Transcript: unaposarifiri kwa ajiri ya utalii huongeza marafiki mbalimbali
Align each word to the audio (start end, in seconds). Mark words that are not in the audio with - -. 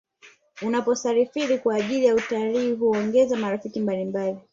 unaposarifiri 0.61 1.57
kwa 1.59 1.75
ajiri 1.75 2.05
ya 2.05 2.15
utalii 2.15 2.71
huongeza 2.73 3.37
marafiki 3.37 3.79
mbalimbali 3.79 4.37